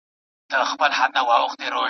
دا 0.51 0.59
بیټرۍ 0.79 1.05
ډېر 1.15 1.25
وخت 1.43 1.59
کار 1.61 1.71
کوي. 1.73 1.77